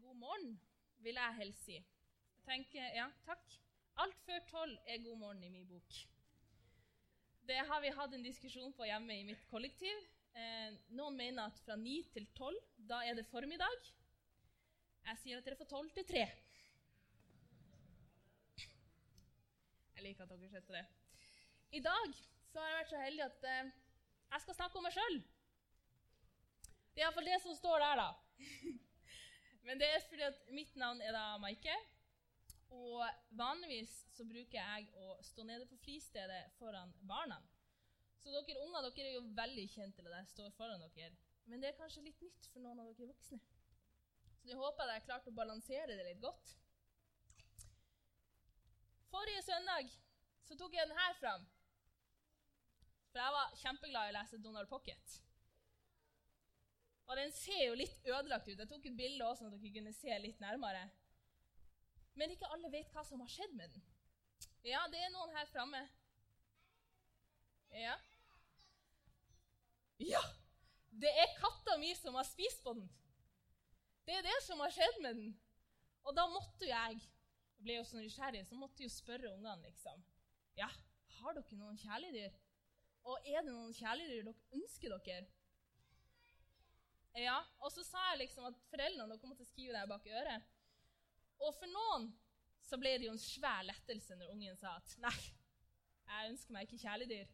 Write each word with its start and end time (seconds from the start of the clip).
god 0.00 0.16
morgen, 0.16 0.60
vil 0.98 1.18
jeg 1.20 1.36
helst 1.38 1.64
si. 1.66 1.76
Jeg 1.76 2.46
tenker, 2.46 2.86
ja, 2.96 3.06
takk. 3.26 3.58
Alt 4.02 4.18
før 4.26 4.40
tolv 4.50 4.90
er 4.90 5.02
god 5.04 5.18
morgen 5.18 5.42
i 5.46 5.50
min 5.52 5.66
bok. 5.68 5.98
Det 7.46 7.60
har 7.68 7.80
vi 7.84 7.92
hatt 7.94 8.14
en 8.16 8.24
diskusjon 8.24 8.72
på 8.74 8.86
hjemme 8.88 9.18
i 9.20 9.26
mitt 9.28 9.44
kollektiv. 9.50 10.00
Eh, 10.34 10.74
noen 10.98 11.16
mener 11.18 11.46
at 11.46 11.60
fra 11.62 11.76
ni 11.78 12.00
til 12.14 12.26
tolv, 12.34 12.58
da 12.76 13.02
er 13.06 13.14
det 13.14 13.26
formiddag. 13.28 13.90
Jeg 15.04 15.20
sier 15.20 15.38
at 15.38 15.46
dere 15.46 15.58
får 15.60 15.70
tolv 15.70 15.92
til 15.94 16.06
tre. 16.08 16.24
Jeg 19.94 20.06
liker 20.08 20.24
at 20.24 20.32
dere 20.32 20.50
setter 20.50 20.80
det. 20.80 20.86
I 21.78 21.82
dag 21.84 22.16
så 22.50 22.62
har 22.62 22.70
jeg 22.70 22.80
vært 22.80 22.94
så 22.94 23.04
heldig 23.04 23.26
at 23.28 23.46
eh, 23.50 23.70
jeg 24.32 24.46
skal 24.46 24.58
snakke 24.58 24.80
om 24.80 24.88
meg 24.88 24.96
sjøl. 24.96 25.20
Det 26.94 27.02
er 27.02 27.06
iallfall 27.06 27.30
det 27.30 27.38
som 27.44 27.54
står 27.58 27.84
der, 27.84 28.02
da. 28.02 28.10
Men 29.64 29.80
det 29.80 29.88
er 29.88 30.06
fordi 30.08 30.24
at 30.26 30.40
mitt 30.52 30.76
navn 30.76 31.00
er 31.00 31.14
da 31.16 31.24
Maike. 31.40 31.74
Og 32.74 33.04
vanligvis 33.38 33.92
så 34.16 34.26
bruker 34.26 34.58
jeg 34.58 34.88
å 34.98 35.18
stå 35.22 35.44
nede 35.46 35.66
på 35.70 35.78
fristedet 35.84 36.42
foran 36.58 36.92
barna. 37.08 37.38
Så 38.18 38.32
dere 38.32 38.60
unger 38.64 38.88
dere 38.88 39.08
er 39.10 39.16
jo 39.18 39.26
veldig 39.36 39.66
kjent 39.70 39.96
til 39.96 40.08
at 40.08 40.18
jeg 40.18 40.32
står 40.32 40.52
foran 40.58 40.82
dere. 40.96 41.12
Men 41.46 41.60
det 41.60 41.70
er 41.70 41.78
kanskje 41.78 42.04
litt 42.06 42.20
nytt 42.24 42.48
for 42.52 42.64
noen 42.64 42.80
av 42.80 42.90
dere 42.92 43.10
voksne. 43.10 43.40
Så 44.40 44.50
jeg 44.50 44.60
håper 44.60 44.84
at 44.84 44.94
jeg 44.94 45.00
har 45.00 45.08
klart 45.08 45.28
å 45.28 45.36
balansere 45.36 45.96
det 45.96 46.06
litt 46.08 46.22
godt. 46.24 46.54
Forrige 49.12 49.44
søndag 49.46 49.92
så 50.44 50.56
tok 50.58 50.74
jeg 50.76 50.88
den 50.88 50.98
her 50.98 51.14
fram. 51.20 51.44
For 53.12 53.22
jeg 53.22 53.36
var 53.36 53.54
kjempeglad 53.60 54.08
i 54.08 54.12
å 54.12 54.16
lese 54.18 54.42
Donald 54.42 54.68
Pocket. 54.68 55.20
Og 57.04 57.18
den 57.20 57.32
ser 57.36 57.66
jo 57.66 57.76
litt 57.76 58.06
ødelagt 58.08 58.48
ut. 58.48 58.58
Jeg 58.58 58.68
tok 58.70 58.86
et 58.88 58.96
bilde 58.96 59.26
også, 59.26 59.44
sånn 59.44 59.52
at 59.52 59.60
dere 59.60 59.74
kunne 59.76 59.92
se 59.96 60.18
litt 60.22 60.40
nærmere. 60.40 60.86
Men 62.14 62.32
ikke 62.32 62.48
alle 62.54 62.70
vet 62.72 62.92
hva 62.94 63.04
som 63.04 63.20
har 63.20 63.32
skjedd 63.32 63.54
med 63.58 63.74
den. 63.74 63.84
Ja, 64.64 64.84
det 64.92 65.02
er 65.02 65.12
noen 65.12 65.34
her 65.36 65.48
framme. 65.50 65.82
Ja. 67.74 67.96
Ja! 70.00 70.22
Det 70.94 71.10
er 71.10 71.38
katta 71.40 71.74
mi 71.80 71.90
som 71.98 72.14
har 72.16 72.26
spist 72.28 72.62
på 72.64 72.72
den. 72.78 72.86
Det 74.06 74.14
er 74.14 74.24
det 74.24 74.36
som 74.46 74.60
har 74.62 74.72
skjedd 74.72 75.00
med 75.02 75.18
den. 75.18 75.34
Og 76.04 76.14
da 76.16 76.26
måtte 76.30 76.68
jeg 76.68 77.02
jeg 77.54 77.70
ble 77.70 77.76
jo 77.78 77.84
så 77.88 77.96
nysgjerrig, 77.96 78.42
så 78.44 78.56
måtte 78.60 78.82
jo 78.84 78.90
spørre 78.92 79.30
ungene, 79.32 79.62
liksom. 79.64 80.02
Ja, 80.58 80.66
har 81.16 81.36
dere 81.36 81.56
noen 81.56 81.78
kjæledyr? 81.80 82.34
Og 83.08 83.24
er 83.24 83.40
det 83.40 83.52
noen 83.54 83.72
kjæledyr 83.72 84.26
dere 84.26 84.58
ønsker 84.58 84.92
dere? 85.06 85.30
Ja, 87.14 87.38
Og 87.62 87.70
så 87.72 87.84
sa 87.86 88.00
jeg 88.10 88.24
liksom 88.24 88.48
at 88.48 88.58
foreldrene 88.72 89.14
dere 89.14 89.30
måtte 89.30 89.46
skrive 89.46 89.76
det 89.76 89.88
bak 89.88 90.06
øret. 90.06 90.50
Og 91.38 91.54
for 91.54 91.70
noen 91.70 92.08
så 92.64 92.78
ble 92.80 92.96
det 92.98 93.06
jo 93.06 93.14
en 93.14 93.22
svær 93.22 93.62
lettelse 93.68 94.16
når 94.18 94.32
ungen 94.32 94.56
sa 94.58 94.74
at 94.80 94.94
nei, 95.02 95.14
jeg 96.08 96.30
ønsker 96.32 96.54
meg 96.56 96.66
ikke 96.66 96.82
kjæledyr. 96.82 97.30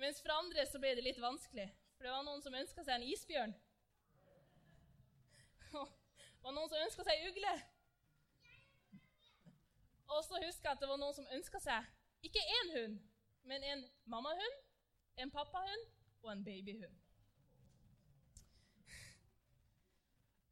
Mens 0.00 0.20
for 0.22 0.34
andre 0.34 0.64
så 0.66 0.80
ble 0.82 0.94
det 0.96 1.04
litt 1.04 1.20
vanskelig, 1.22 1.66
for 1.94 2.06
det 2.06 2.14
var 2.14 2.24
noen 2.26 2.42
som 2.42 2.56
ønska 2.58 2.84
seg 2.86 2.96
en 2.96 3.08
isbjørn. 3.12 3.54
Det 6.44 6.50
var 6.50 6.58
noen 6.58 6.68
som 6.68 6.82
ønska 6.84 7.04
seg 7.06 7.22
ugle. 7.24 7.52
Og 10.12 10.18
så 10.26 10.40
husker 10.42 10.68
jeg 10.68 10.76
at 10.76 10.82
det 10.82 10.90
var 10.90 10.98
noen 11.00 11.16
som 11.16 11.30
ønska 11.32 11.60
seg 11.64 11.86
ikke 12.28 12.42
én 12.58 12.72
hund, 12.74 12.98
men 13.48 13.64
en 13.64 13.86
mammahund, 14.04 14.58
en 15.16 15.32
pappahund 15.32 15.86
og 16.20 16.28
en 16.34 16.44
babyhund. 16.44 17.00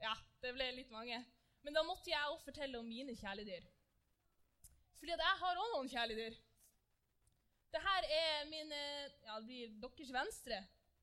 Ja, 0.01 0.17
det 0.43 0.53
ble 0.57 0.69
litt 0.75 0.91
mange. 0.91 1.19
Men 1.63 1.77
da 1.77 1.85
måtte 1.87 2.11
jeg 2.11 2.31
òg 2.33 2.41
fortelle 2.43 2.79
om 2.81 2.89
mine 2.89 3.15
kjæledyr. 3.19 3.67
Fordi 4.99 5.15
at 5.15 5.23
jeg 5.23 5.39
har 5.43 5.61
òg 5.63 5.69
noen 5.75 5.91
kjæledyr. 5.93 6.39
Dette 7.73 8.17
er 8.17 8.49
min 8.51 8.73
Ja, 8.73 9.39
det 9.39 9.47
blir 9.47 9.77
deres 9.85 10.13
venstre. 10.15 10.59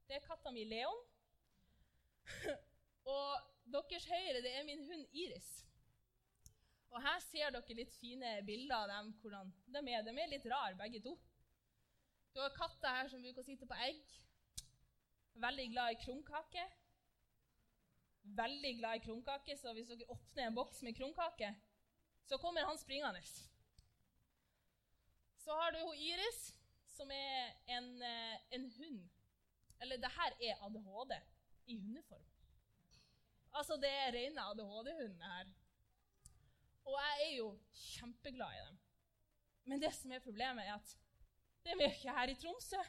Det 0.08 0.18
er 0.18 0.26
katta 0.26 0.52
mi 0.52 0.66
Leon. 0.68 1.00
Og 3.16 3.40
deres 3.72 4.06
høyre, 4.10 4.44
det 4.44 4.52
er 4.58 4.68
min 4.68 4.84
hund 4.90 5.08
Iris. 5.24 5.50
Og 6.90 7.02
her 7.06 7.20
ser 7.24 7.54
dere 7.54 7.78
litt 7.78 7.94
fine 7.96 8.40
bilder 8.46 8.76
av 8.76 8.92
dem. 8.92 9.12
hvordan 9.22 9.54
De 9.66 9.84
er, 9.94 10.04
de 10.04 10.16
er 10.18 10.32
litt 10.34 10.48
rare, 10.52 10.76
begge 10.78 11.02
to. 11.06 11.16
Du 12.34 12.42
har 12.42 12.54
katta 12.58 12.96
her 13.00 13.10
som 13.10 13.22
bruker 13.24 13.42
å 13.42 13.48
sitte 13.48 13.70
på 13.70 13.78
egg. 13.88 14.04
Veldig 15.40 15.68
glad 15.72 15.96
i 15.96 16.02
krumkake 16.04 16.66
veldig 18.38 18.78
glad 18.80 19.00
i 19.00 19.04
krumkake, 19.04 19.58
så 19.58 19.74
hvis 19.74 19.90
dere 19.92 20.10
åpner 20.12 20.48
en 20.48 20.56
boks 20.56 20.82
med 20.86 20.96
krumkake, 20.98 21.54
så 22.30 22.38
kommer 22.38 22.66
han 22.68 22.78
springende. 22.78 23.22
Så 25.38 25.56
har 25.56 25.72
du 25.72 25.82
Iris, 25.96 26.56
som 26.88 27.12
er 27.12 27.56
en, 27.78 28.02
eh, 28.02 28.38
en 28.52 28.72
hund. 28.78 29.10
Eller 29.82 29.98
det 29.98 30.12
her 30.12 30.36
er 30.42 30.66
ADHD 30.66 31.16
i 31.66 31.80
hundeform. 31.80 32.26
Altså, 33.54 33.78
det 33.78 33.90
er 33.90 34.14
rene 34.14 34.42
ADHD-hundene 34.42 35.26
her. 35.26 35.48
Og 36.86 37.00
jeg 37.02 37.26
er 37.26 37.36
jo 37.38 37.60
kjempeglad 37.74 38.56
i 38.56 38.66
dem. 38.68 38.80
Men 39.64 39.82
det 39.82 39.94
som 39.94 40.12
er 40.12 40.20
problemet, 40.20 40.66
er 40.66 40.74
at 40.74 40.98
det 41.64 41.72
er 41.72 41.92
ikke 41.92 42.18
her 42.18 42.30
i 42.30 42.36
Tromsø. 42.36 42.82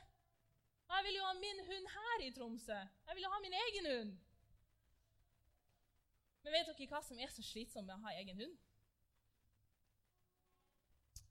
Og 0.89 0.97
jeg 0.97 1.05
vil 1.05 1.17
jo 1.17 1.25
ha 1.25 1.33
min 1.33 1.61
hund 1.69 1.89
her 1.97 2.27
i 2.27 2.33
Tromsø. 2.35 2.79
Jeg 3.07 3.15
vil 3.15 3.23
jo 3.23 3.31
ha 3.31 3.41
min 3.41 3.57
egen 3.65 3.91
hund. 3.93 4.19
Men 6.43 6.55
vet 6.55 6.71
dere 6.71 6.89
hva 6.91 7.01
som 7.05 7.19
er 7.21 7.31
så 7.33 7.45
slitsomt 7.45 7.87
med 7.87 7.99
å 7.99 8.05
ha 8.07 8.15
egen 8.21 8.41
hund? 8.41 8.57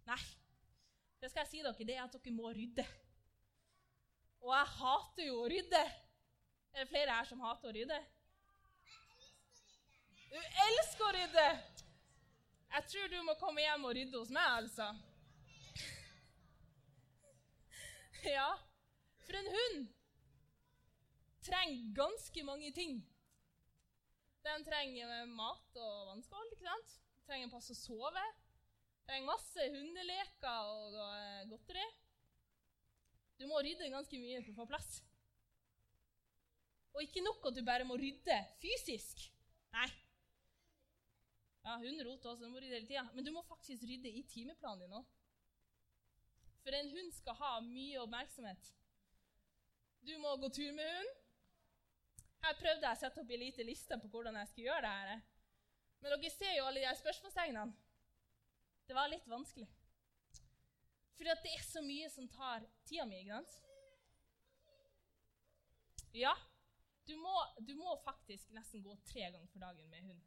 Nei. 0.10 0.22
Det 1.20 1.30
skal 1.32 1.44
jeg 1.44 1.52
si 1.52 1.64
dere, 1.64 1.88
det 1.88 1.96
er 1.98 2.06
at 2.06 2.16
dere 2.16 2.36
må 2.36 2.52
rydde. 2.56 2.86
Og 4.46 4.54
jeg 4.56 4.72
hater 4.78 5.28
jo 5.28 5.42
å 5.42 5.50
rydde. 5.52 5.84
Er 6.72 6.86
det 6.86 6.92
flere 6.92 7.18
her 7.18 7.28
som 7.28 7.42
hater 7.44 7.72
å 7.72 7.76
rydde? 7.76 8.00
Du 10.30 10.38
elsker 10.38 11.06
å 11.08 11.14
rydde! 11.18 11.48
Jeg 12.70 12.86
tror 12.92 13.08
du 13.10 13.18
må 13.26 13.34
komme 13.42 13.64
hjem 13.64 13.86
og 13.90 13.96
rydde 13.98 14.20
hos 14.22 14.32
meg, 14.34 14.46
altså. 14.62 14.92
Ja, 18.38 18.52
for 19.26 19.34
en 19.40 19.50
hund 19.56 19.88
trenger 21.50 21.94
ganske 21.98 22.44
mange 22.46 22.70
ting 22.76 23.00
den 24.50 24.66
trenger 24.66 25.26
mat 25.32 25.80
og 25.80 26.08
vannskål. 26.10 26.54
ikke 26.54 26.66
sant? 26.66 26.96
Den 27.16 27.28
trenger 27.30 27.48
en 27.48 27.54
plass 27.54 27.72
å 27.74 27.78
sove. 27.78 28.24
Den 28.24 29.12
trenger 29.12 29.30
masse 29.30 29.68
hundeleker 29.76 30.72
og 30.74 30.98
eh, 31.04 31.46
godteri. 31.52 31.86
Du 33.40 33.46
må 33.48 33.62
rydde 33.64 33.92
ganske 33.94 34.20
mye 34.20 34.42
for 34.44 34.52
å 34.54 34.60
få 34.62 34.68
plass. 34.74 34.90
Og 36.98 37.06
ikke 37.06 37.24
nok 37.24 37.46
at 37.48 37.56
du 37.56 37.62
bare 37.66 37.86
må 37.88 37.96
rydde 38.00 38.38
fysisk. 38.60 39.30
Nei. 39.76 39.88
Ja, 41.64 41.78
Hund 41.78 42.02
roter 42.04 42.34
også, 42.34 42.48
du 42.48 42.52
må 42.52 42.60
rydde 42.60 42.80
hele 42.80 42.90
tida. 42.90 43.06
Men 43.14 43.26
du 43.26 43.32
må 43.36 43.46
faktisk 43.48 43.86
rydde 43.88 44.12
i 44.12 44.26
timeplanen 44.28 44.84
din 44.84 44.98
òg. 45.00 45.08
For 46.66 46.76
en 46.76 46.92
hund 46.92 47.14
skal 47.16 47.38
ha 47.40 47.54
mye 47.64 48.02
oppmerksomhet. 48.02 48.74
Du 50.04 50.16
må 50.20 50.36
gå 50.42 50.50
tur 50.56 50.74
med 50.76 50.90
hund. 50.98 51.19
Her 52.44 52.56
prøvde 52.60 52.88
jeg 52.88 52.96
å 52.96 53.00
sette 53.02 53.22
opp 53.22 53.32
en 53.36 53.44
liten 53.44 53.68
liste 53.68 53.98
på 54.00 54.10
hvordan 54.14 54.38
jeg 54.40 54.52
skulle 54.52 54.70
gjøre 54.70 54.88
det. 54.88 54.94
her. 55.00 55.22
Men 56.00 56.14
dere 56.16 56.32
ser 56.32 56.54
jo 56.56 56.68
alle 56.70 56.84
de 56.86 56.96
spørsmålstegnene. 57.02 57.74
Det 58.88 58.96
var 58.98 59.12
litt 59.12 59.28
vanskelig. 59.30 59.68
For 61.18 61.28
det 61.28 61.52
er 61.52 61.66
så 61.68 61.82
mye 61.84 62.08
som 62.10 62.30
tar 62.32 62.64
tida 62.88 63.06
mi. 63.06 63.20
ikke 63.20 63.42
sant? 63.42 63.58
Ja, 66.16 66.32
du 67.10 67.18
må, 67.18 67.34
du 67.68 67.76
må, 67.76 67.96
faktisk 68.06 68.54
nesten 68.56 68.82
gå 68.86 68.96
tre 69.06 69.28
ganger 69.28 69.50
for 69.52 69.62
dagen 69.62 69.90
med 69.92 70.08
hund. 70.08 70.22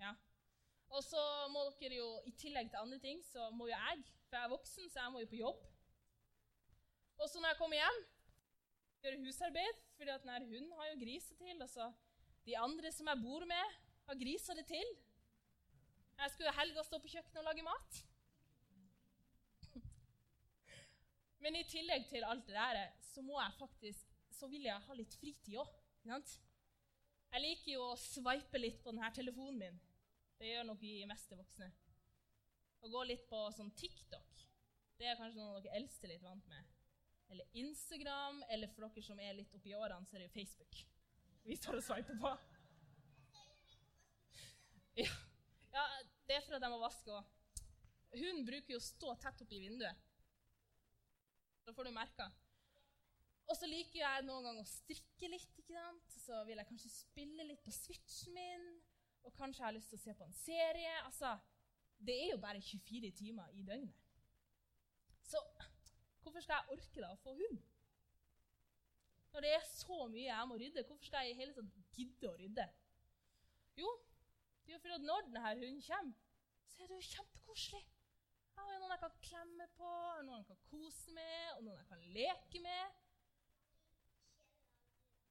Ja. 0.00 0.14
Og 0.92 1.04
så 1.04 1.20
må 1.52 1.66
dere 1.80 1.98
jo, 1.98 2.08
i 2.28 2.32
tillegg 2.36 2.70
til 2.70 2.80
andre 2.80 2.98
ting, 3.00 3.20
så 3.24 3.50
må 3.50 3.68
jo 3.68 3.74
jeg, 3.74 4.02
for 4.28 4.38
jeg 4.38 4.44
er 4.46 4.52
voksen, 4.52 4.90
så 4.92 5.00
jeg 5.00 5.12
må 5.12 5.22
jo 5.22 5.30
på 5.30 5.40
jobb. 5.40 5.62
Og 7.18 7.28
så 7.28 7.40
når 7.40 7.52
jeg 7.52 7.60
kommer 7.60 7.80
hjem, 7.80 8.00
gjøre 9.02 9.22
husarbeid, 9.24 9.80
fordi 9.96 10.14
denne 10.24 10.38
hunden 10.46 10.72
har 10.78 10.90
jo 10.90 11.00
griser 11.00 11.38
til. 11.40 11.62
Og 11.62 11.70
så 11.70 11.88
de 12.46 12.58
andre 12.58 12.92
som 12.94 13.10
jeg 13.10 13.22
bor 13.22 13.44
med, 13.48 13.76
har 14.06 14.18
griser 14.18 14.58
det 14.58 14.66
til. 14.70 14.94
Jeg 16.18 16.30
skulle 16.34 16.54
helga 16.54 16.84
stå 16.86 16.98
på 17.02 17.10
kjøkkenet 17.10 17.40
og 17.42 17.48
lage 17.48 17.66
mat. 17.66 18.00
Men 21.42 21.58
i 21.58 21.64
tillegg 21.66 22.06
til 22.10 22.24
alt 22.24 22.46
det 22.46 22.54
der, 22.54 22.82
så 23.02 23.22
må 23.26 23.40
jeg 23.40 23.58
faktisk, 23.58 24.12
så 24.30 24.46
vil 24.50 24.68
jeg 24.68 24.86
ha 24.86 24.98
litt 24.98 25.14
fritid 25.18 25.58
òg. 25.58 25.72
Jeg 26.06 27.42
liker 27.42 27.72
jo 27.72 27.88
å 27.90 27.98
sveipe 27.98 28.60
litt 28.60 28.82
på 28.84 28.92
denne 28.94 29.10
telefonen 29.14 29.58
min. 29.58 29.80
Det 30.38 30.50
gjør 30.50 30.68
nok 30.68 30.82
vi 30.82 31.00
meste 31.10 31.38
voksne. 31.38 31.70
Å 32.82 32.90
gå 32.90 33.02
litt 33.06 33.26
på 33.30 33.42
sånn 33.56 33.70
TikTok. 33.78 34.46
Det 34.98 35.10
er 35.10 35.18
kanskje 35.18 35.40
noen 35.40 35.56
av 35.56 35.64
dere 35.64 35.78
eldste 35.80 36.10
litt 36.10 36.22
vant 36.22 36.46
med 36.50 36.71
eller 37.32 37.60
Instagram, 37.64 38.42
eller 38.52 38.70
for 38.72 38.86
dere 38.86 39.04
som 39.06 39.20
er 39.20 39.36
litt 39.40 39.54
oppi 39.56 39.74
årene, 39.74 40.06
så 40.06 40.16
er 40.16 40.24
det 40.24 40.30
jo 40.30 40.36
Facebook 40.36 40.82
vi 41.42 41.56
står 41.58 41.80
og 41.80 41.82
sveiper 41.82 42.18
på. 42.22 42.30
Ja, 45.72 45.84
Det 46.28 46.36
er 46.36 46.44
for 46.46 46.56
at 46.56 46.62
jeg 46.62 46.70
må 46.70 46.78
vaske 46.80 47.10
òg. 47.10 47.30
Hun 48.12 48.44
bruker 48.46 48.74
jo 48.74 48.78
å 48.78 48.84
stå 48.84 49.14
tett 49.20 49.42
oppi 49.42 49.58
vinduet. 49.62 49.98
Da 51.66 51.74
får 51.74 51.88
du 51.88 51.94
merka. 51.96 52.28
Og 53.48 53.56
så 53.58 53.68
liker 53.68 53.98
jeg 54.00 54.26
noen 54.26 54.46
ganger 54.46 54.62
å 54.62 54.70
strikke 54.70 55.30
litt. 55.32 55.58
ikke 55.58 55.74
sant? 55.74 56.14
Så 56.22 56.42
vil 56.46 56.60
jeg 56.60 56.68
kanskje 56.68 56.92
spille 56.92 57.46
litt 57.48 57.64
på 57.64 57.74
switchen 57.74 58.36
min. 58.36 58.68
Og 59.26 59.34
kanskje 59.34 59.62
jeg 59.62 59.66
har 59.66 59.76
lyst 59.76 59.90
til 59.92 60.00
å 60.00 60.04
se 60.04 60.14
på 60.18 60.28
en 60.28 60.38
serie. 60.38 60.94
Altså, 61.06 61.38
Det 61.98 62.14
er 62.18 62.30
jo 62.32 62.38
bare 62.42 62.60
24 62.60 63.12
timer 63.14 63.50
i 63.54 63.62
døgnet. 63.62 63.94
Så 65.22 65.38
hvorfor 66.22 66.44
skal 66.44 66.58
jeg 66.60 66.78
orke 66.78 67.04
da 67.04 67.12
å 67.12 67.20
få 67.22 67.34
hund? 67.38 67.60
Når 69.32 69.44
det 69.44 69.52
er 69.56 69.66
så 69.68 69.98
mye 70.12 70.28
jeg 70.28 70.48
må 70.48 70.58
rydde, 70.60 70.84
hvorfor 70.86 71.08
skal 71.08 71.26
jeg 71.26 71.34
i 71.34 71.40
hele 71.40 71.54
tatt 71.56 71.96
gidde 71.96 72.28
å 72.28 72.36
rydde? 72.36 72.66
Jo, 73.80 73.92
det 74.62 74.72
er 74.72 74.76
jo 74.76 74.82
fordi 74.84 74.98
at 74.98 75.06
når 75.08 75.26
denne 75.28 75.44
hunden 75.48 75.82
kommer, 75.86 76.18
så 76.68 76.82
er 76.82 76.90
det 76.90 76.98
jo 76.98 77.08
kjempekoselig. 77.08 77.82
Jeg 78.52 78.66
har 78.68 78.82
noen 78.82 78.92
jeg 78.92 79.02
kan 79.02 79.16
klemme 79.24 79.68
på, 79.78 79.92
noen 80.26 80.42
jeg 80.42 80.50
kan 80.50 80.60
kose 80.68 81.14
med, 81.16 81.46
og 81.56 81.64
noen 81.64 81.80
jeg 81.80 81.88
kan 81.88 82.04
leke 82.16 82.62
med. 82.66 83.00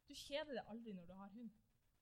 Du 0.10 0.16
kjeder 0.18 0.58
deg 0.58 0.72
aldri 0.74 0.96
når 0.98 1.08
du 1.08 1.14
har 1.16 1.36
hund. 1.38 1.54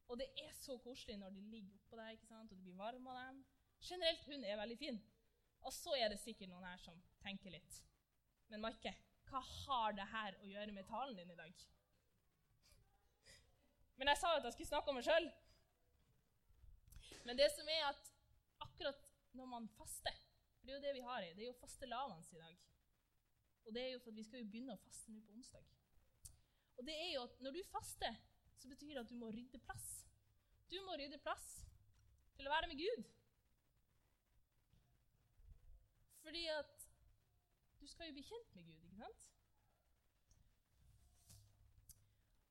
Og 0.10 0.18
det 0.18 0.30
er 0.42 0.54
så 0.58 0.80
koselig 0.82 1.20
når 1.22 1.36
de 1.36 1.44
ligger 1.52 1.76
oppå 1.78 2.00
deg 2.00 2.16
ikke 2.16 2.32
sant? 2.32 2.52
og 2.52 2.58
du 2.58 2.64
blir 2.66 2.80
varm 2.80 3.12
av 3.12 3.20
dem. 3.20 3.44
Generelt 3.86 4.26
hund 4.32 4.48
er 4.48 4.58
veldig 4.58 4.78
fin. 4.80 4.98
Og 5.68 5.76
så 5.76 5.94
er 6.00 6.10
det 6.10 6.18
sikkert 6.24 6.50
noen 6.50 6.66
her 6.66 6.82
som 6.82 6.98
tenker 7.22 7.54
litt. 7.54 7.84
Men 8.50 8.64
Marke, 8.66 8.94
hva 9.30 9.42
har 9.46 9.94
det 9.98 10.08
her 10.10 10.38
å 10.42 10.48
gjøre 10.50 10.74
med 10.74 10.88
talen 10.90 11.18
din 11.18 11.34
i 11.34 11.38
dag? 11.38 11.66
Men 14.00 14.10
jeg 14.10 14.22
sa 14.22 14.32
jo 14.34 14.40
at 14.40 14.48
jeg 14.48 14.56
skulle 14.56 14.72
snakke 14.72 14.92
om 14.92 14.98
meg 14.98 15.06
sjøl. 15.06 15.28
Men 17.28 17.38
det 17.38 17.50
som 17.54 17.68
er 17.70 17.84
at 17.92 18.10
akkurat 18.66 19.10
når 19.38 19.50
man 19.52 19.68
faster 19.78 20.16
For 20.60 20.66
det 20.66 20.74
er 20.74 20.78
jo 20.78 20.86
det 20.86 20.94
vi 20.96 21.04
har 21.06 21.24
i. 21.24 21.34
Det 21.36 21.44
er 21.44 21.52
jo 21.52 21.60
fastelavans 21.60 22.32
i 22.34 22.40
dag. 22.40 22.56
Og 23.68 23.76
det 23.76 23.84
er 23.84 23.92
jo 23.94 24.00
for 24.02 24.12
at 24.12 24.18
vi 24.18 24.26
skal 24.26 24.42
jo 24.42 24.50
begynne 24.50 24.76
å 24.76 24.82
faste 24.82 25.14
nå 25.14 25.22
på 25.24 25.36
onsdag. 25.38 25.70
Og 26.80 26.88
det 26.88 26.96
er 26.96 27.10
jo 27.14 27.24
at 27.28 27.42
når 27.44 27.56
du 27.56 27.62
faster, 27.70 28.18
så 28.60 28.72
betyr 28.72 28.96
det 28.96 29.04
at 29.04 29.12
du 29.12 29.18
må 29.20 29.30
rydde 29.36 29.62
plass. 29.64 29.88
Du 30.72 30.78
må 30.88 30.98
rydde 30.98 31.20
plass 31.22 31.48
til 32.38 32.48
å 32.48 32.54
være 32.54 32.70
med 32.72 32.82
Gud. 32.82 33.08
Fordi 36.24 36.44
at 36.56 36.79
skal 37.90 38.10
jo 38.10 38.16
bli 38.18 38.24
kjent 38.26 38.56
med 38.56 38.66
Gud, 38.70 38.84
ikke 38.86 39.02
sant? 39.02 39.28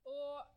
Og 0.09 0.55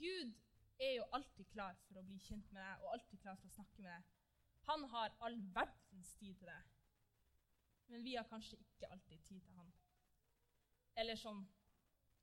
Gud 0.00 0.34
er 0.78 0.92
jo 0.98 1.04
alltid 1.16 1.48
klar 1.52 1.76
for 1.86 1.98
å 2.00 2.04
bli 2.06 2.18
kjent 2.20 2.52
med 2.52 2.62
deg 2.62 2.84
og 2.84 2.92
alltid 2.96 3.22
klar 3.22 3.38
for 3.40 3.48
å 3.48 3.56
snakke 3.56 3.82
med 3.82 3.90
deg. 3.90 4.14
Han 4.66 4.84
har 4.92 5.14
all 5.24 5.38
verdens 5.54 6.12
tid 6.20 6.34
til 6.40 6.50
deg. 6.50 6.72
Men 7.86 8.02
vi 8.04 8.16
har 8.18 8.26
kanskje 8.28 8.58
ikke 8.58 8.90
alltid 8.90 9.22
tid 9.28 9.42
til 9.46 9.58
han. 9.60 9.72
Eller 10.96 11.16
som 11.20 11.44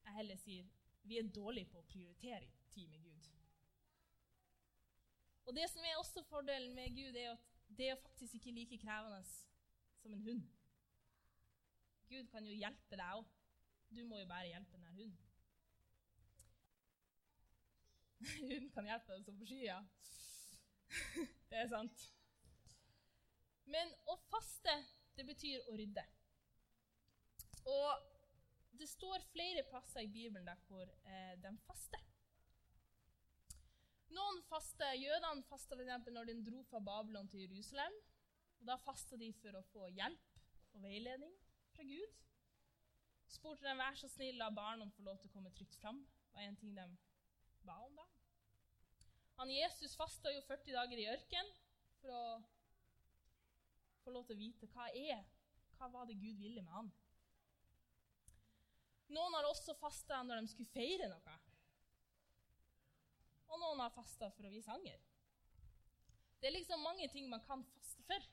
jeg 0.03 0.17
heller 0.17 0.39
sier, 0.41 0.67
vi 1.07 1.19
er 1.19 1.31
dårlige 1.35 1.71
på 1.71 1.79
å 1.79 1.87
prioritere 1.87 2.49
tid 2.73 2.89
med 2.91 3.03
Gud. 3.03 3.29
Og 5.47 5.55
det 5.55 5.65
som 5.71 5.83
er 5.83 5.97
også 5.99 6.23
fordelen 6.27 6.75
med 6.75 6.95
Gud, 6.95 7.15
er 7.15 7.33
at 7.33 7.52
det 7.77 7.89
er 7.89 8.01
faktisk 8.01 8.33
ikke 8.39 8.51
like 8.51 8.77
krevende 8.77 9.23
som 10.01 10.13
en 10.13 10.21
hund. 10.21 10.43
Gud 12.09 12.27
kan 12.31 12.45
jo 12.45 12.53
hjelpe 12.53 12.97
deg 12.99 13.19
òg. 13.19 13.29
Du 13.93 14.03
må 14.09 14.17
jo 14.19 14.27
bare 14.29 14.49
hjelpe 14.49 14.77
denne 14.77 14.91
hunden. 14.93 15.17
Hunden 18.49 18.69
kan 18.73 18.87
hjelpe 18.87 19.13
deg 19.13 19.25
som 19.25 19.37
på 19.39 19.47
skya. 19.49 19.79
Det 21.49 21.59
er 21.61 21.69
sant. 21.71 22.07
Men 23.73 23.93
å 24.09 24.17
faste, 24.29 24.73
det 25.17 25.25
betyr 25.27 25.69
å 25.69 25.75
rydde. 25.77 26.03
Og 27.69 28.09
det 28.79 28.89
står 28.89 29.23
flere 29.31 29.63
plasser 29.69 30.03
i 30.03 30.11
Bibelen 30.11 30.47
der 30.49 30.59
hvor 30.67 30.83
eh, 30.83 31.35
de 31.41 31.53
faster. 31.67 32.01
Noen 34.13 34.41
faster, 34.45 34.93
Jødene 34.99 35.43
fasta 35.49 35.77
f.eks. 35.77 36.09
når 36.13 36.29
de 36.29 36.35
dro 36.45 36.61
fra 36.69 36.79
Babylon 36.79 37.29
til 37.29 37.45
Jerusalem. 37.47 37.95
Og 38.59 38.67
Da 38.67 38.75
fasta 38.79 39.17
de 39.17 39.31
for 39.41 39.57
å 39.57 39.63
få 39.71 39.87
hjelp 39.91 40.37
og 40.73 40.83
veiledning 40.85 41.33
fra 41.73 41.85
Gud. 41.87 42.19
Spurte 43.33 43.65
dem 43.65 43.81
vær 43.81 43.97
så 43.97 44.07
snill 44.11 44.37
la 44.37 44.51
barna 44.53 44.85
få 44.93 45.05
lov 45.07 45.17
til 45.19 45.31
å 45.31 45.33
komme 45.33 45.51
trygt 45.57 45.79
fram. 45.81 46.03
Det 46.29 46.37
var 46.37 46.47
en 46.47 46.59
ting 46.61 46.75
de 46.77 46.85
ba 47.65 47.77
om 47.85 47.95
da. 47.97 48.05
Han 49.41 49.51
Jesus 49.51 49.95
fasta 49.97 50.31
jo 50.31 50.43
40 50.45 50.75
dager 50.77 51.01
i 51.01 51.07
ørkenen 51.09 51.55
for 52.01 52.13
å 52.13 52.25
få 54.03 54.13
lov 54.13 54.27
til 54.27 54.37
å 54.37 54.43
vite 54.43 54.69
hva 54.75 54.89
er, 54.93 55.23
hva 55.77 55.89
var 55.89 56.05
det 56.07 56.19
Gud 56.21 56.37
ville 56.37 56.61
med 56.61 56.75
han. 56.75 56.91
Noen 59.13 59.35
har 59.37 59.49
også 59.49 59.75
fasta 59.77 60.21
når 60.23 60.43
de 60.43 60.53
skulle 60.53 60.73
feire 60.73 61.09
noe. 61.09 61.39
Noen 63.73 63.87
har 63.87 63.93
fasta 63.95 64.27
for 64.29 64.45
å 64.45 64.49
vise 64.53 64.69
anger. 64.69 64.99
Det 66.37 66.45
er 66.45 66.53
liksom 66.53 66.83
mange 66.85 67.07
ting 67.09 67.25
man 67.25 67.41
kan 67.41 67.63
faste 67.73 68.03
for. 68.05 68.25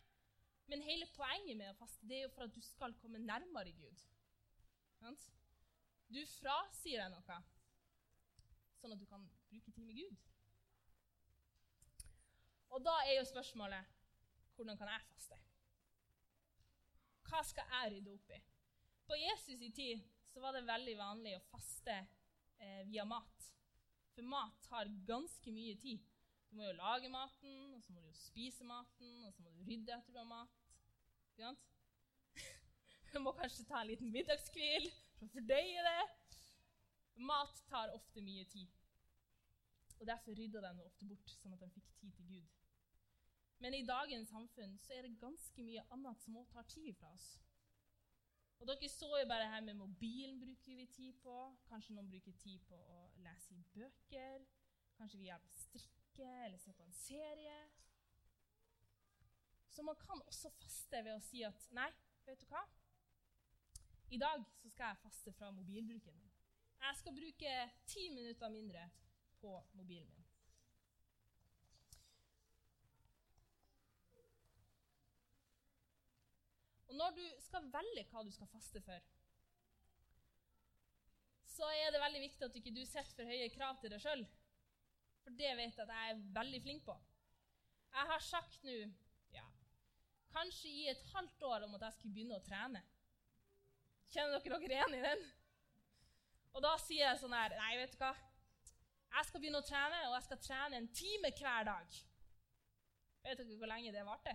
Men 0.68 0.84
hele 0.84 1.06
poenget 1.16 1.56
med 1.56 1.70
å 1.70 1.78
faste 1.78 2.04
det 2.04 2.18
er 2.18 2.26
jo 2.26 2.32
for 2.34 2.44
at 2.44 2.52
du 2.52 2.60
skal 2.60 2.92
komme 3.00 3.22
nærmere 3.24 3.72
Gud. 3.72 4.02
Du 6.12 6.20
frasier 6.34 7.00
deg 7.00 7.14
noe, 7.14 7.38
sånn 8.82 8.92
at 8.92 9.00
du 9.00 9.06
kan 9.08 9.24
bruke 9.48 9.72
tid 9.72 9.86
med 9.88 9.96
Gud. 9.96 10.28
Og 12.76 12.84
da 12.84 12.98
er 13.06 13.16
jo 13.16 13.24
spørsmålet 13.32 13.96
hvordan 14.58 14.76
kan 14.76 14.92
jeg 14.92 15.06
faste? 15.08 15.40
Hva 17.30 17.40
skal 17.48 17.72
jeg 17.78 17.94
rydde 17.94 18.12
opp 18.12 18.36
i? 18.36 18.42
På 19.08 19.16
Jesus' 19.16 19.64
i 19.64 19.72
tid 19.72 20.04
så 20.34 20.44
var 20.44 20.52
det 20.52 20.68
veldig 20.68 20.98
vanlig 21.00 21.38
å 21.38 21.46
faste 21.48 21.96
eh, 21.96 22.84
via 22.90 23.08
mat. 23.08 23.48
For 24.20 24.26
mat 24.28 24.56
tar 24.68 24.88
ganske 25.08 25.50
mye 25.50 25.74
tid. 25.80 26.00
Du 26.50 26.56
må 26.56 26.66
jo 26.66 26.72
lage 26.76 27.08
maten, 27.08 27.74
og 27.74 27.82
så 27.82 27.92
må 27.92 28.02
du 28.02 28.08
jo 28.10 28.16
spise 28.18 28.64
maten, 28.68 29.24
og 29.24 29.32
så 29.32 29.42
må 29.42 29.48
du 29.54 29.62
rydde 29.64 29.94
etter 29.94 30.12
du 30.12 30.18
har 30.18 30.26
mat. 30.28 30.58
Ikke 31.30 31.46
sant? 31.46 31.62
Du 33.14 33.16
må 33.24 33.32
kanskje 33.38 33.64
ta 33.64 33.80
en 33.80 33.88
liten 33.88 34.12
middagskvil 34.12 34.90
for 35.14 35.24
å 35.24 35.30
fordøye 35.38 35.86
det. 35.86 36.04
Mat 37.30 37.62
tar 37.70 37.94
ofte 37.96 38.20
mye 38.26 38.44
tid. 38.52 38.76
Og 39.96 40.04
Derfor 40.12 40.36
rydda 40.36 40.66
de 40.66 40.84
ofte 40.84 41.08
bort, 41.08 41.32
sånn 41.40 41.56
at 41.56 41.64
de 41.64 41.72
fikk 41.78 41.88
tid 42.02 42.12
til 42.18 42.28
Gud. 42.34 42.60
Men 43.64 43.78
i 43.78 43.86
dagens 43.88 44.34
samfunn 44.36 44.76
så 44.84 44.98
er 44.98 45.08
det 45.08 45.16
ganske 45.24 45.64
mye 45.64 45.88
annet 45.96 46.28
som 46.28 46.36
òg 46.42 46.52
tar 46.52 46.68
tid 46.68 46.92
fra 47.00 47.16
oss. 47.16 47.38
Og 48.60 48.66
Dere 48.68 48.88
så 48.92 49.08
jo 49.16 49.28
bare 49.28 49.48
her 49.48 49.60
med 49.64 49.74
mobilen 49.74 50.40
bruker 50.40 50.76
vi 50.76 50.86
tid 50.86 51.12
på. 51.22 51.36
Kanskje 51.68 51.94
noen 51.96 52.10
bruker 52.12 52.32
tid 52.42 52.60
på 52.68 52.76
å 52.76 52.98
lese 53.24 53.56
i 53.56 53.62
bøker. 53.74 54.44
Kanskje 54.98 55.20
vi 55.20 55.30
hjelper 55.30 55.48
på 55.48 55.62
strikke 55.62 56.26
eller 56.44 56.60
se 56.60 56.74
på 56.76 56.84
en 56.84 56.92
serie. 56.92 57.56
Så 59.70 59.82
man 59.82 59.96
kan 59.96 60.20
også 60.26 60.50
faste 60.60 61.00
ved 61.06 61.16
å 61.16 61.24
si 61.24 61.40
at 61.46 61.68
nei, 61.72 61.88
vet 62.26 62.42
du 62.42 62.50
hva? 62.52 62.60
I 64.10 64.18
dag 64.20 64.44
så 64.58 64.68
skal 64.68 64.90
jeg 64.90 65.02
faste 65.06 65.32
fra 65.32 65.50
mobilbruken 65.56 66.18
min. 66.18 66.32
Jeg 66.80 66.96
skal 67.00 67.16
bruke 67.16 67.54
ti 67.86 68.08
minutter 68.12 68.52
mindre 68.52 68.90
på 69.40 69.54
mobilen 69.72 70.10
min. 70.12 70.19
Og 76.90 76.96
når 76.98 77.14
du 77.14 77.24
skal 77.38 77.68
velge 77.70 78.02
hva 78.10 78.24
du 78.26 78.32
skal 78.34 78.50
faste 78.50 78.82
for, 78.82 79.04
så 81.50 81.68
er 81.76 81.92
det 81.92 82.02
veldig 82.02 82.22
viktig 82.24 82.46
at 82.46 82.54
du 82.54 82.58
ikke 82.58 82.86
setter 82.88 83.20
for 83.20 83.30
høye 83.30 83.50
krav 83.54 83.78
til 83.78 83.92
deg 83.92 84.02
sjøl. 84.02 84.24
For 85.22 85.36
det 85.38 85.52
vet 85.58 85.78
jeg 85.78 85.84
at 85.84 85.92
jeg 85.94 86.14
er 86.14 86.22
veldig 86.34 86.60
flink 86.64 86.84
på. 86.86 86.96
Jeg 87.90 88.10
har 88.10 88.24
sagt 88.24 88.62
nå 88.66 88.76
ja, 89.34 89.44
kanskje 90.34 90.70
i 90.70 90.88
et 90.90 91.04
halvt 91.12 91.46
år 91.50 91.66
om 91.66 91.76
at 91.78 91.86
jeg 91.86 91.98
skulle 91.98 92.16
begynne 92.16 92.40
å 92.40 92.46
trene. 92.46 92.82
Kjenner 94.10 94.42
dere 94.42 94.58
dere 94.64 94.78
igjen 94.78 94.98
i 94.98 95.04
den? 95.06 95.24
Og 96.56 96.62
da 96.64 96.74
sier 96.82 97.04
jeg 97.04 97.22
sånn 97.22 97.34
her 97.36 97.54
Nei, 97.54 97.72
vet 97.78 97.94
du 97.94 98.00
hva? 98.02 98.14
Jeg 99.10 99.26
skal 99.26 99.42
begynne 99.42 99.62
å 99.62 99.66
trene, 99.66 100.04
og 100.08 100.16
jeg 100.16 100.26
skal 100.26 100.42
trene 100.42 100.78
en 100.78 100.92
time 100.94 101.30
hver 101.38 101.66
dag. 101.66 101.98
Vet 103.26 103.42
dere 103.42 103.58
hvor 103.58 103.70
lenge 103.70 103.94
det 103.94 104.06
varte? 104.06 104.34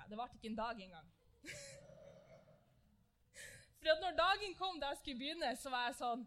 Ja, 0.00 0.06
det 0.08 0.16
varte 0.16 0.38
ikke 0.38 0.48
en 0.48 0.56
dag 0.56 0.80
engang. 0.80 1.08
For 3.80 4.00
når 4.00 4.16
dagen 4.16 4.54
kom 4.56 4.80
da 4.80 4.92
jeg 4.92 5.00
skulle 5.00 5.20
begynne, 5.20 5.50
så 5.56 5.72
var 5.72 5.88
jeg 5.88 5.98
sånn 5.98 6.22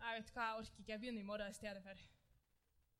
Jeg 0.00 0.18
vet 0.18 0.32
hva, 0.34 0.46
jeg 0.48 0.58
orker 0.58 0.80
ikke. 0.82 0.90
Jeg 0.92 1.00
begynner 1.02 1.22
i 1.22 1.28
morgen 1.28 1.54
i 1.54 1.56
stedet 1.56 1.82
for. 1.84 2.02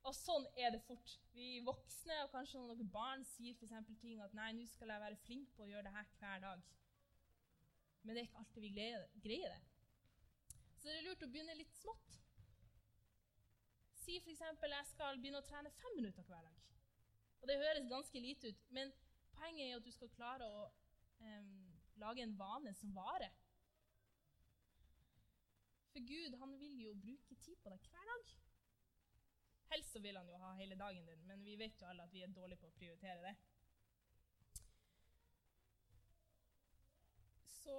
Og 0.09 0.15
sånn 0.15 0.47
er 0.61 0.71
det 0.75 0.81
fort. 0.87 1.17
Vi 1.35 1.59
voksne 1.67 2.21
og 2.23 2.33
kanskje 2.33 2.63
noen 2.63 2.91
barn 2.95 3.27
sier 3.35 3.57
for 3.59 3.91
ting 4.01 4.23
at 4.23 4.35
nei, 4.37 4.53
nå 4.55 4.67
skal 4.71 4.93
jeg 4.95 5.03
være 5.03 5.21
flink 5.27 5.51
på 5.57 5.67
å 5.67 5.71
gjøre 5.71 5.89
det 5.89 5.95
her 5.97 6.11
hver 6.21 6.43
dag. 6.47 6.65
Men 8.03 8.15
det 8.15 8.23
er 8.23 8.29
ikke 8.29 8.43
alltid 8.43 8.63
vi 8.63 8.75
greier 9.27 9.55
det. 9.55 9.63
Så 10.79 10.89
det 10.89 10.99
er 10.99 11.07
lurt 11.09 11.27
å 11.27 11.31
begynne 11.33 11.59
litt 11.59 11.75
smått. 11.81 12.19
Si 14.05 14.19
f.eks. 14.21 14.43
jeg 14.45 14.91
skal 14.93 15.21
begynne 15.21 15.41
å 15.41 15.49
trene 15.49 15.73
fem 15.81 15.97
minutter 15.97 16.27
hver 16.29 16.45
dag. 16.45 16.61
Og 17.41 17.49
Det 17.49 17.61
høres 17.61 17.89
ganske 17.89 18.21
lite 18.21 18.53
ut, 18.53 18.71
men 18.73 18.93
poenget 19.39 19.67
er 19.67 19.77
at 19.79 19.87
du 19.87 19.93
skal 19.95 20.13
klare 20.17 20.49
å 20.51 20.65
um, 21.21 21.81
lage 22.03 22.23
en 22.23 22.39
vane 22.39 22.75
som 22.75 22.95
varer. 22.97 23.33
For 25.95 26.07
Gud 26.09 26.39
han 26.41 26.57
vil 26.59 26.81
jo 26.83 26.95
bruke 26.99 27.37
tid 27.39 27.59
på 27.63 27.71
deg 27.71 27.91
hver 27.91 28.09
dag. 28.11 28.33
Helst 29.73 29.95
så 29.95 30.01
vil 30.03 30.17
han 30.19 30.29
jo 30.29 30.39
ha 30.43 30.53
hele 30.59 30.79
dagen 30.79 31.07
din, 31.07 31.27
men 31.27 31.45
vi 31.45 31.57
vet 31.59 31.81
jo 31.81 31.87
alle 31.87 32.03
at 32.03 32.13
vi 32.13 32.23
er 32.23 32.35
dårlige 32.35 32.61
på 32.63 32.71
å 32.71 32.79
prioritere 32.79 33.23
det. 33.23 33.35
Så 37.55 37.77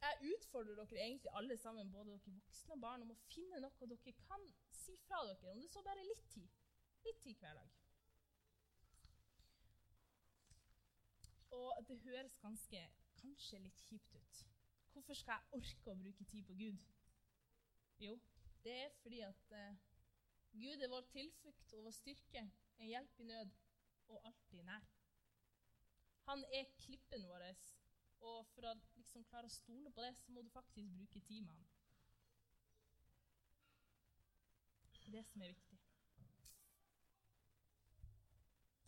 jeg 0.00 0.32
utfordrer 0.34 0.78
dere 0.78 1.02
egentlig 1.02 1.34
alle 1.40 1.56
sammen, 1.58 1.90
både 1.92 2.14
dere 2.14 2.36
voksne 2.38 2.78
og 2.78 2.82
barn, 2.86 3.04
om 3.04 3.12
å 3.12 3.20
finne 3.28 3.60
noe 3.62 3.90
dere 3.90 4.14
kan 4.22 4.46
si 4.72 4.96
fra 5.04 5.24
dere, 5.26 5.50
om 5.52 5.60
det 5.60 5.70
så 5.72 5.82
bare 5.82 6.06
litt 6.06 6.24
tid. 6.32 6.48
Litt 7.04 7.20
tid 7.26 7.42
hver 7.42 7.58
dag. 7.58 7.87
Og 11.78 11.88
det 11.88 12.00
høres 12.02 12.38
ganske, 12.42 12.78
kanskje 13.20 13.58
litt 13.62 13.82
kjipt 13.86 14.14
ut. 14.14 14.38
Hvorfor 14.92 15.14
skal 15.14 15.38
jeg 15.38 15.60
orke 15.60 15.92
å 15.92 16.00
bruke 16.00 16.24
tid 16.26 16.46
på 16.48 16.56
Gud? 16.58 16.80
Jo, 18.02 18.16
det 18.64 18.72
er 18.72 18.96
fordi 19.02 19.20
at 19.22 19.54
eh, 19.54 19.76
Gud 20.58 20.82
er 20.82 20.90
vår 20.90 21.06
tilflukt 21.12 21.74
og 21.78 21.84
vår 21.86 21.94
styrke, 21.94 22.42
en 22.78 22.90
hjelp 22.90 23.22
i 23.22 23.28
nød 23.30 23.54
og 24.08 24.26
alltid 24.26 24.66
nær. 24.66 24.90
Han 26.26 26.44
er 26.58 26.74
klippen 26.82 27.28
vår, 27.30 27.46
og 28.26 28.50
for 28.56 28.66
å 28.72 28.74
liksom 28.98 29.24
klare 29.30 29.46
å 29.46 29.54
stole 29.60 29.94
på 29.94 30.02
det, 30.02 30.12
så 30.18 30.34
må 30.34 30.42
du 30.42 30.50
faktisk 30.50 30.90
bruke 30.98 31.22
tid 31.30 31.46
med 31.46 31.54
han. 31.54 31.66
Det 34.98 35.06
er 35.06 35.20
det 35.20 35.26
som 35.30 35.46
er 35.46 35.54
viktig. 35.54 35.78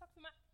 Takk 0.03 0.11
for 0.11 0.27
meg. 0.27 0.50